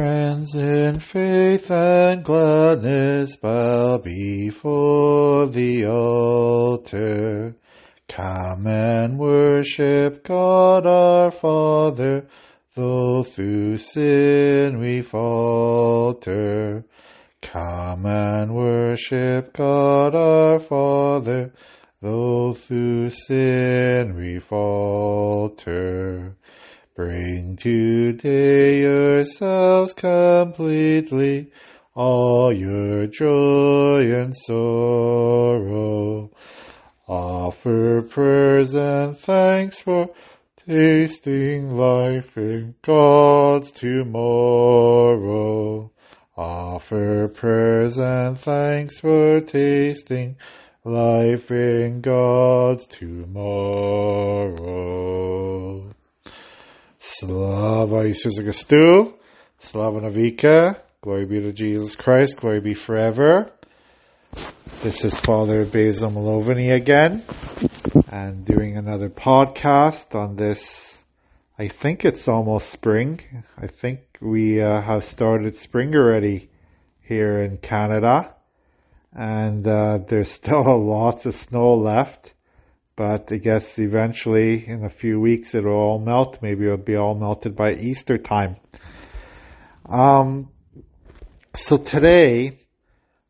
[0.00, 7.54] friends in faith and gladness bow before the altar.
[8.08, 12.26] Come and worship God our Father,
[12.74, 16.82] though through sin we falter.
[17.42, 21.52] Come and worship God our Father,
[22.00, 26.36] though through sin we falter.
[27.00, 31.50] Bring today yourselves completely,
[31.94, 36.30] all your joy and sorrow.
[37.08, 40.10] Offer prayers and thanks for
[40.68, 44.70] tasting life in God's tomorrow.
[46.36, 50.36] Offer prayers and thanks for tasting
[50.84, 54.39] life in God's tomorrow.
[57.90, 59.14] Slava Isusa Gastu,
[59.58, 63.50] Slava Navika, glory be to Jesus Christ, glory be forever.
[64.80, 67.24] This is Father Basil Malovany again,
[68.12, 71.02] and doing another podcast on this.
[71.58, 73.22] I think it's almost spring.
[73.58, 76.48] I think we uh, have started spring already
[77.02, 78.36] here in Canada,
[79.12, 82.34] and uh, there's still lots of snow left.
[83.00, 86.42] But I guess eventually, in a few weeks, it'll all melt.
[86.42, 88.56] Maybe it'll be all melted by Easter time.
[89.88, 90.50] Um,
[91.54, 92.58] so today,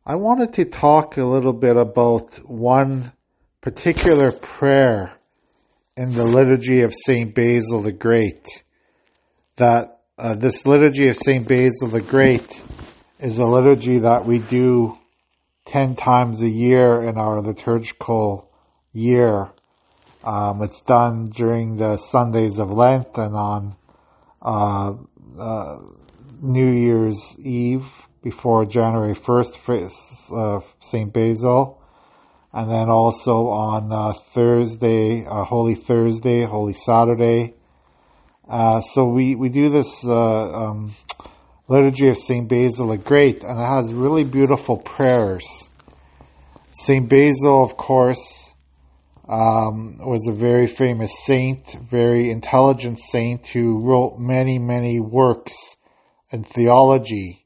[0.05, 3.13] I wanted to talk a little bit about one
[3.61, 5.13] particular prayer
[5.95, 8.65] in the liturgy of Saint Basil the Great.
[9.55, 12.61] That uh, this liturgy of Saint Basil the Great
[13.19, 14.97] is a liturgy that we do
[15.65, 18.51] ten times a year in our liturgical
[18.91, 19.49] year.
[20.23, 23.75] Um, it's done during the Sundays of Lent and on
[24.41, 24.93] uh,
[25.39, 25.79] uh,
[26.41, 27.85] New Year's Eve
[28.21, 31.11] before January 1st for uh, St.
[31.11, 31.81] Basil.
[32.53, 37.55] And then also on uh, Thursday, uh, Holy Thursday, Holy Saturday.
[38.47, 40.91] Uh, so we, we do this um,
[41.67, 42.47] liturgy of St.
[42.47, 45.69] Basil the Great, and it has really beautiful prayers.
[46.73, 47.07] St.
[47.07, 48.50] Basil, of course,
[49.27, 55.75] um, was a very famous saint, very intelligent saint who wrote many, many works
[56.31, 57.45] in theology.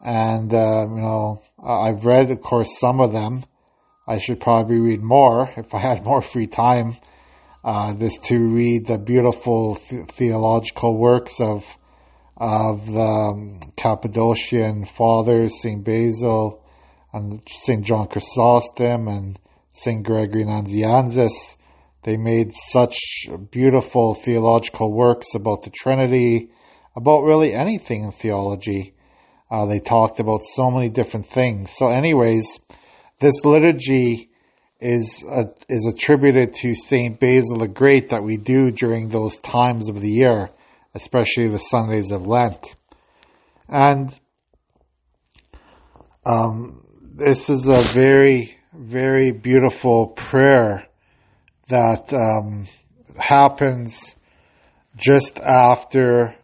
[0.00, 3.44] And, uh, you know, I've read, of course, some of them.
[4.08, 6.96] I should probably read more if I had more free time.
[7.64, 11.64] Uh, to read the beautiful th- theological works of
[12.36, 16.62] of the um, Cappadocian fathers, Saint Basil
[17.12, 19.38] and Saint John Chrysostom and
[19.76, 20.02] St.
[20.02, 21.56] Gregory Nazianzus.
[22.02, 22.98] They made such
[23.50, 26.50] beautiful theological works about the Trinity,
[26.96, 28.94] about really anything in theology.
[29.50, 31.70] Uh, they talked about so many different things.
[31.70, 32.58] So, anyways,
[33.18, 34.30] this liturgy
[34.80, 39.88] is uh, is attributed to Saint Basil the Great that we do during those times
[39.88, 40.50] of the year,
[40.94, 42.76] especially the Sundays of Lent,
[43.68, 44.10] and
[46.24, 46.82] um,
[47.14, 48.55] this is a very
[48.86, 50.86] very beautiful prayer
[51.66, 52.66] that um,
[53.18, 54.14] happens
[54.96, 56.36] just after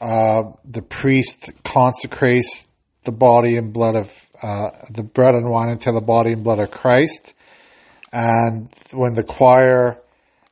[0.00, 2.68] uh, the priest consecrates
[3.02, 6.60] the body and blood of uh, the bread and wine into the body and blood
[6.60, 7.34] of Christ,
[8.12, 9.98] and when the choir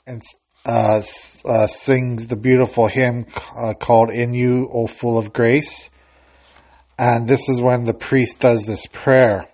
[0.08, 0.22] and
[0.66, 1.00] uh,
[1.44, 3.26] uh sings the beautiful hymn
[3.56, 5.92] uh, called "In You, O Full of Grace,"
[6.98, 9.46] and this is when the priest does this prayer.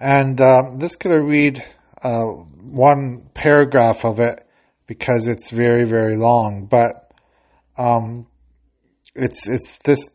[0.00, 1.62] And um, this going to read
[2.02, 4.42] uh, one paragraph of it
[4.86, 7.12] because it's very very long, but
[7.76, 8.26] um,
[9.14, 10.08] it's it's this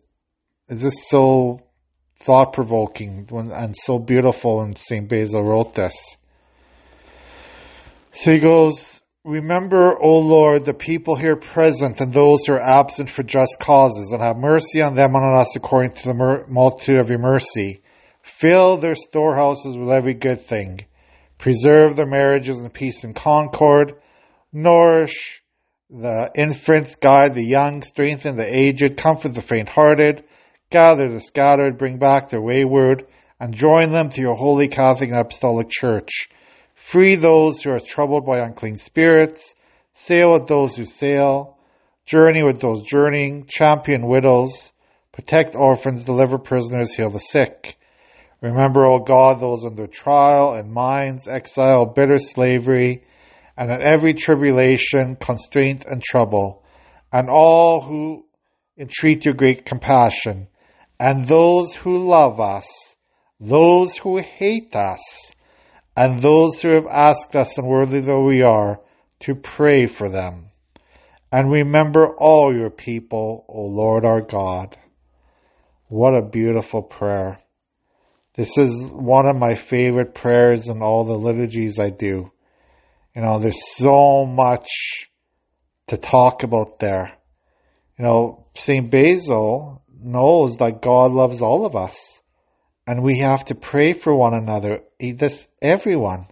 [0.69, 1.59] is this so
[2.17, 4.61] thought provoking and so beautiful.
[4.61, 6.17] And Saint Basil wrote this.
[8.11, 9.01] So he goes.
[9.23, 14.11] Remember, O Lord, the people here present and those who are absent for just causes,
[14.11, 17.81] and have mercy on them and on us according to the multitude of your mercy
[18.25, 20.79] Fill their storehouses with every good thing.
[21.37, 23.93] Preserve their marriages in peace and concord.
[24.51, 25.43] Nourish
[25.91, 30.23] the infants, guide the young, strengthen the aged, comfort the faint hearted,
[30.71, 33.05] gather the scattered, bring back the wayward,
[33.39, 36.27] and join them to your holy Catholic and Apostolic Church.
[36.73, 39.53] Free those who are troubled by unclean spirits,
[39.93, 41.59] sail with those who sail,
[42.07, 44.73] journey with those journeying, champion widows,
[45.11, 47.77] protect orphans, deliver prisoners, heal the sick.
[48.41, 53.03] Remember, O God, those under trial and mines, exile, bitter slavery,
[53.57, 56.63] and in every tribulation, constraint, and trouble,
[57.11, 58.25] and all who
[58.77, 60.47] entreat your great compassion,
[60.99, 62.67] and those who love us,
[63.39, 65.33] those who hate us,
[65.95, 68.81] and those who have asked us, unworthy though we are,
[69.21, 70.47] to pray for them.
[71.31, 74.77] And remember all your people, O Lord our God.
[75.87, 77.39] What a beautiful prayer.
[78.35, 82.31] This is one of my favorite prayers in all the liturgies I do.
[83.15, 85.09] You know, there's so much
[85.87, 87.13] to talk about there.
[87.97, 88.91] You know, St.
[88.91, 92.21] Basil knows that God loves all of us
[92.85, 94.81] and we have to pray for one another.
[94.99, 96.27] He, this, everyone.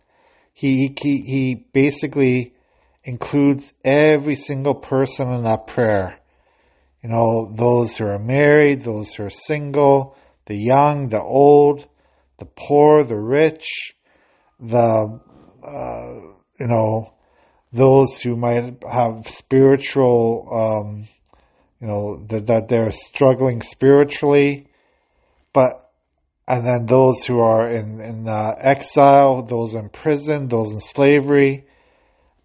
[0.54, 2.54] He, he, he basically
[3.04, 6.20] includes every single person in that prayer.
[7.02, 10.16] You know, those who are married, those who are single,
[10.46, 11.88] the young, the old,
[12.44, 13.96] the poor, the rich,
[14.60, 15.20] the,
[15.66, 16.14] uh,
[16.60, 17.14] you know,
[17.72, 21.06] those who might have spiritual, um,
[21.80, 24.68] you know, that, that they're struggling spiritually,
[25.54, 25.90] but,
[26.46, 31.66] and then those who are in, in uh, exile, those in prison, those in slavery.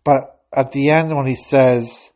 [0.04, 2.12] But at the end, when he says,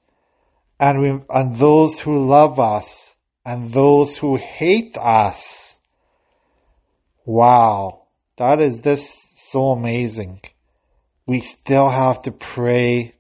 [0.79, 5.81] and we, and those who love us and those who hate us,
[7.25, 8.03] wow,
[8.37, 10.41] that is this so amazing.
[11.27, 13.15] We still have to pray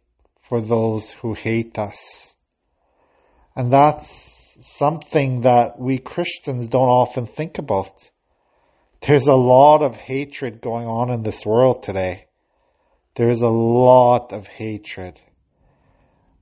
[0.49, 2.35] for those who hate us.
[3.55, 8.11] And that's something that we Christians don't often think about.
[9.07, 12.27] There's a lot of hatred going on in this world today.
[13.15, 15.21] There's a lot of hatred.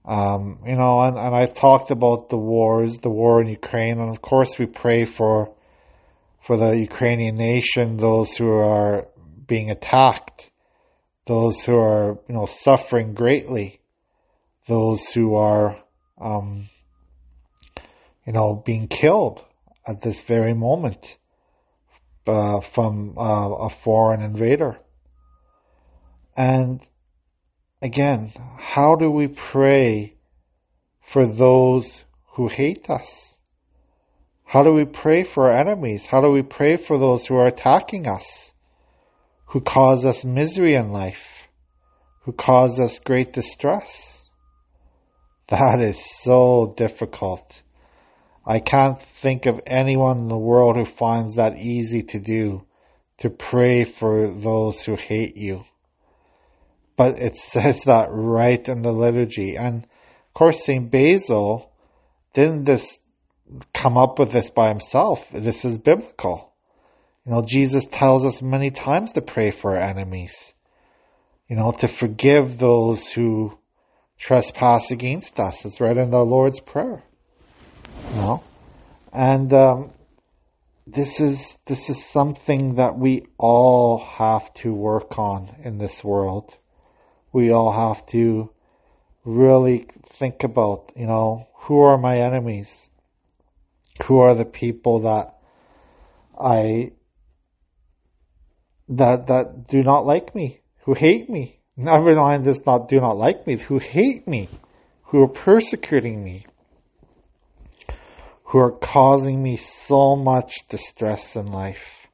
[0.05, 4.11] Um, you know, and, and I've talked about the wars, the war in Ukraine, and
[4.11, 5.55] of course we pray for
[6.47, 9.09] for the Ukrainian nation, those who are
[9.47, 10.51] being attacked,
[11.27, 13.81] those who are, you know, suffering greatly,
[14.67, 15.77] those who are,
[16.21, 16.69] um,
[18.27, 19.45] you know, being killed
[19.87, 21.17] at this very moment
[22.27, 24.79] uh, from uh, a foreign invader.
[26.37, 26.81] And
[27.83, 30.15] again, how do we pray
[31.13, 32.05] for those
[32.35, 33.37] who hate us?
[34.51, 36.07] How do we pray for our enemies?
[36.07, 38.53] How do we pray for those who are attacking us,
[39.45, 41.25] who cause us misery in life,
[42.23, 44.29] who cause us great distress?
[45.51, 47.63] That is so difficult.
[48.45, 52.67] I can't think of anyone in the world who finds that easy to do,
[53.19, 55.63] to pray for those who hate you.
[56.97, 59.55] But it says that right in the liturgy.
[59.55, 60.91] And of course, St.
[60.91, 61.71] Basil
[62.33, 63.00] didn't this
[63.75, 65.25] come up with this by himself.
[65.33, 66.53] This is biblical.
[67.25, 70.55] You know, Jesus tells us many times to pray for our enemies.
[71.49, 73.59] You know, to forgive those who
[74.19, 75.65] trespass against us.
[75.65, 77.03] It's right in the Lord's Prayer.
[78.11, 78.43] You know?
[79.13, 79.91] And um,
[80.87, 86.57] this is this is something that we all have to work on in this world.
[87.33, 88.51] We all have to
[89.25, 92.90] really think about, you know, who are my enemies?
[94.05, 95.37] Who are the people that
[96.39, 96.93] I
[98.89, 101.61] that that do not like me, who hate me.
[101.77, 104.49] Never mind this not do not like me, who hate me,
[105.05, 106.47] who are persecuting me,
[108.45, 112.09] who are causing me so much distress in life.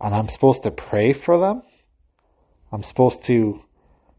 [0.00, 1.62] And I'm supposed to pray for them.
[2.72, 3.62] I'm supposed to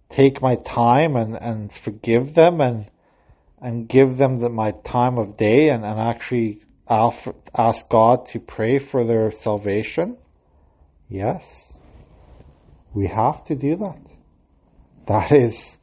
[0.10, 2.92] take my time and, and forgive them and
[3.62, 8.80] and give them the, my time of day and, and actually ask God to pray
[8.80, 10.18] for their salvation?
[11.10, 11.78] Yes.
[12.94, 14.00] We have to do that.
[15.08, 15.78] That is,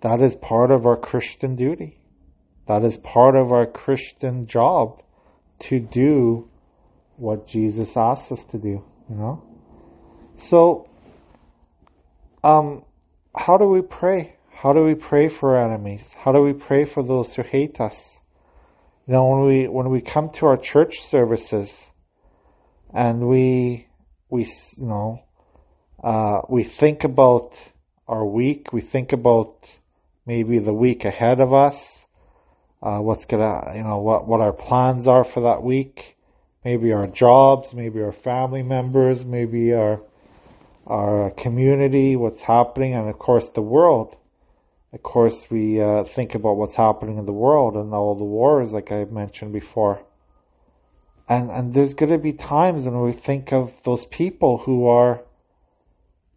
[0.00, 2.00] that is part of our Christian duty.
[2.66, 5.02] That is part of our Christian job
[5.60, 6.48] to do
[7.16, 9.42] what Jesus asks us to do, you know?
[10.36, 10.88] So,
[12.44, 12.84] um,
[13.34, 14.36] how do we pray?
[14.50, 16.14] How do we pray for our enemies?
[16.16, 18.20] How do we pray for those who hate us?
[19.08, 21.72] You know, when we when we come to our church services,
[22.92, 23.86] and we
[24.28, 24.44] we
[24.76, 25.22] you know
[26.04, 27.54] uh, we think about
[28.06, 29.66] our week, we think about
[30.26, 32.06] maybe the week ahead of us,
[32.82, 36.18] uh, what's gonna you know what what our plans are for that week,
[36.62, 40.02] maybe our jobs, maybe our family members, maybe our
[40.86, 44.16] our community, what's happening, and of course the world
[44.92, 48.72] of course, we uh, think about what's happening in the world and all the wars,
[48.72, 50.00] like I mentioned before.
[51.28, 55.20] And and there's going to be times when we think of those people who are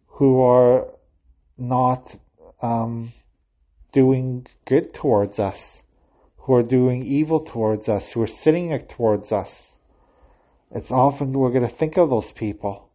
[0.06, 0.88] who are
[1.56, 2.14] not
[2.60, 3.12] um,
[3.92, 5.82] doing good towards us,
[6.36, 9.72] who are doing evil towards us, who are sinning towards us,
[10.74, 12.88] it's often we're going to think of those people.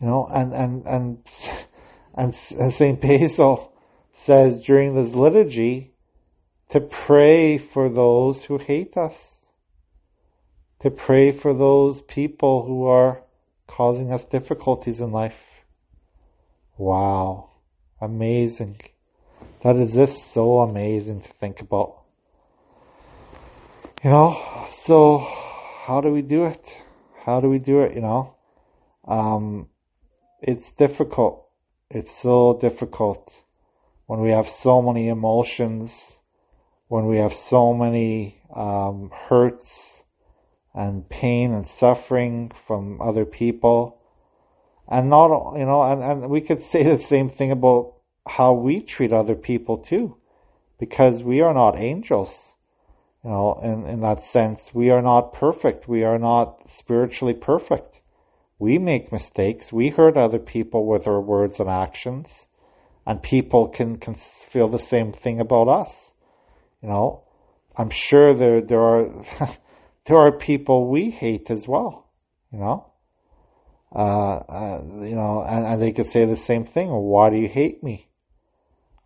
[0.00, 1.18] You know, and, and, and,
[2.14, 3.00] and, and St.
[3.00, 3.72] Basil
[4.24, 5.92] says during this liturgy
[6.70, 9.16] to pray for those who hate us,
[10.80, 13.22] to pray for those people who are
[13.66, 15.38] causing us difficulties in life.
[16.76, 17.50] Wow.
[18.00, 18.80] Amazing.
[19.62, 22.02] That is just so amazing to think about.
[24.04, 25.18] You know, so
[25.86, 26.64] how do we do it?
[27.24, 28.34] How do we do it, you know?
[29.06, 29.68] Um,
[30.40, 31.48] it's difficult.
[31.90, 33.32] It's so difficult
[34.08, 35.92] when we have so many emotions,
[36.88, 40.02] when we have so many um, hurts
[40.74, 44.00] and pain and suffering from other people.
[44.88, 47.96] And not, you know, and, and we could say the same thing about
[48.26, 50.16] how we treat other people too,
[50.80, 52.34] because we are not angels.
[53.22, 55.86] You know, in, in that sense, we are not perfect.
[55.86, 58.00] We are not spiritually perfect.
[58.58, 59.70] We make mistakes.
[59.70, 62.47] We hurt other people with our words and actions.
[63.08, 66.12] And people can, can feel the same thing about us.
[66.82, 67.24] You know,
[67.74, 69.24] I'm sure there, there are,
[70.04, 72.10] there are people we hate as well.
[72.52, 72.92] You know,
[73.96, 76.90] uh, uh, you know, and, and they could say the same thing.
[76.90, 78.10] Why do you hate me?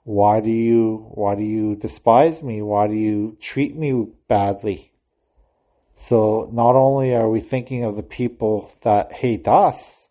[0.02, 2.60] Why do you, why do you despise me?
[2.60, 4.90] Why do you treat me badly?
[5.94, 10.08] So not only are we thinking of the people that hate us,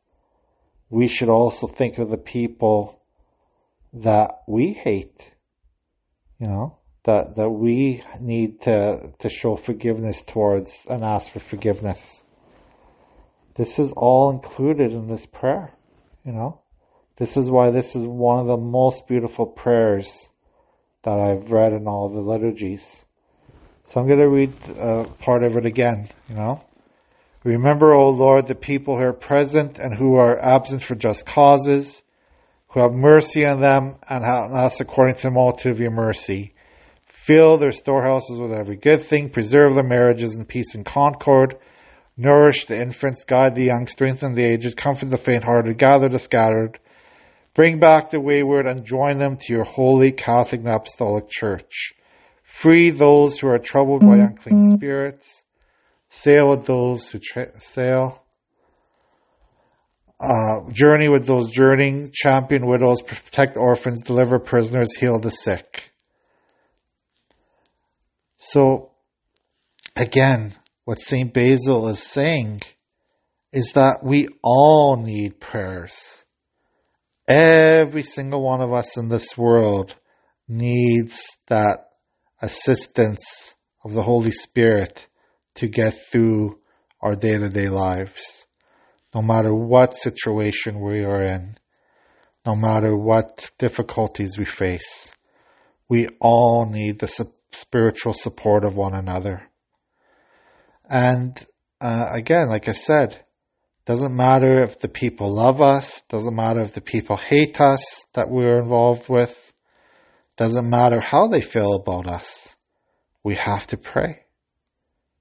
[0.89, 3.00] we should also think of the people
[3.93, 5.31] that we hate.
[6.39, 12.23] You know, that, that we need to, to show forgiveness towards and ask for forgiveness.
[13.55, 15.73] This is all included in this prayer,
[16.25, 16.61] you know.
[17.17, 20.29] This is why this is one of the most beautiful prayers
[21.03, 23.05] that I've read in all the liturgies.
[23.83, 26.63] So I'm going to read uh, part of it again, you know.
[27.43, 32.03] Remember, O Lord, the people who are present and who are absent for just causes,
[32.71, 36.53] who have mercy on them and on us according to the multitude of your mercy.
[37.05, 41.57] Fill their storehouses with every good thing, preserve their marriages in peace and concord,
[42.17, 46.79] nourish the infants, guide the young, strengthen the aged, comfort the faint-hearted, gather the scattered,
[47.53, 51.93] Bring back the wayward and join them to your holy Catholic and Apostolic Church.
[52.43, 54.21] Free those who are troubled by mm-hmm.
[54.21, 55.43] unclean spirits.
[56.07, 58.23] Sail with those who tra- sail.
[60.21, 62.11] Uh, journey with those journeying.
[62.13, 63.01] Champion widows.
[63.01, 64.03] Protect orphans.
[64.03, 64.95] Deliver prisoners.
[64.95, 65.91] Heal the sick.
[68.37, 68.91] So,
[69.95, 70.53] again,
[70.85, 71.33] what St.
[71.33, 72.61] Basil is saying
[73.51, 76.21] is that we all need prayers
[77.31, 79.95] Every single one of us in this world
[80.49, 81.91] needs that
[82.41, 85.07] assistance of the Holy Spirit
[85.55, 86.59] to get through
[86.99, 88.47] our day to day lives.
[89.13, 91.57] No matter what situation we are in,
[92.45, 95.13] no matter what difficulties we face,
[95.89, 99.49] we all need the su- spiritual support of one another.
[100.89, 101.37] And
[101.79, 103.23] uh, again, like I said,
[103.85, 108.29] doesn't matter if the people love us, doesn't matter if the people hate us that
[108.29, 109.53] we're involved with,
[110.37, 112.55] doesn't matter how they feel about us.
[113.23, 114.23] We have to pray.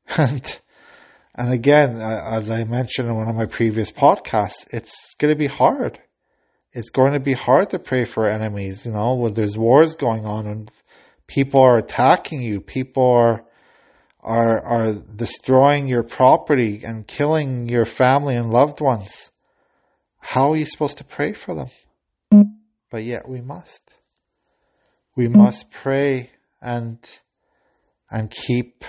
[0.17, 0.61] And,
[1.35, 5.39] and again, uh, as I mentioned in one of my previous podcasts, it's going to
[5.39, 5.99] be hard.
[6.73, 10.25] It's going to be hard to pray for enemies, you know, when there's wars going
[10.25, 10.71] on and
[11.27, 13.45] people are attacking you, people are
[14.23, 19.31] are are destroying your property and killing your family and loved ones,
[20.19, 21.69] how are you supposed to pray for them?
[22.91, 23.95] But yet we must.
[25.17, 26.99] We must pray and
[28.11, 28.85] and keep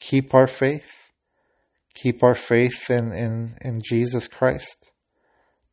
[0.00, 1.03] keep our faith.
[1.94, 4.76] Keep our faith in, in, in Jesus Christ.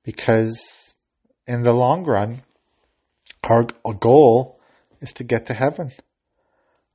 [0.03, 0.95] Because
[1.47, 2.41] in the long run,
[3.43, 3.65] our
[3.99, 4.59] goal
[5.01, 5.91] is to get to heaven.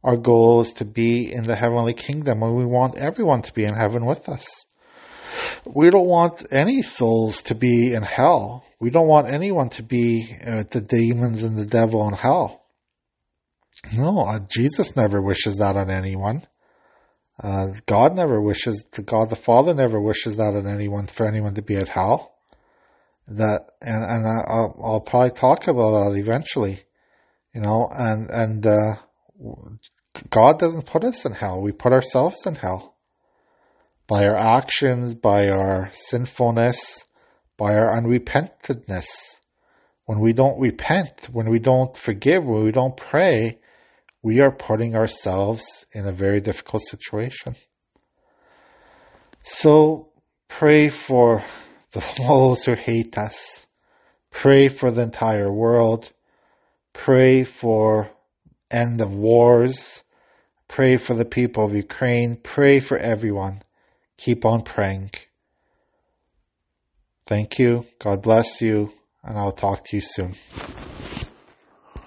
[0.04, 3.64] Our goal is to be in the heavenly kingdom and we want everyone to be
[3.64, 4.66] in heaven with us.
[5.64, 8.64] We don't want any souls to be in hell.
[8.78, 12.62] We don't want anyone to be uh, the demons and the devil in hell.
[13.92, 16.46] No, uh, Jesus never wishes that on anyone.
[17.42, 21.54] Uh, God never wishes, the God the Father never wishes that on anyone, for anyone
[21.54, 22.34] to be at hell.
[23.28, 26.80] That, and, and I'll, I'll probably talk about that eventually,
[27.52, 28.94] you know, and, and, uh,
[30.30, 31.60] God doesn't put us in hell.
[31.60, 32.96] We put ourselves in hell.
[34.06, 37.04] By our actions, by our sinfulness,
[37.56, 39.40] by our unrepentedness.
[40.04, 43.58] When we don't repent, when we don't forgive, when we don't pray,
[44.26, 47.54] we are putting ourselves in a very difficult situation.
[49.44, 50.08] So
[50.48, 51.44] pray for
[52.18, 53.68] those who hate us.
[54.32, 56.10] Pray for the entire world.
[56.92, 58.10] Pray for
[58.68, 60.02] end of wars.
[60.66, 62.36] Pray for the people of Ukraine.
[62.42, 63.62] Pray for everyone.
[64.16, 65.12] Keep on praying.
[67.26, 67.86] Thank you.
[68.00, 68.92] God bless you.
[69.22, 70.34] And I'll talk to you soon.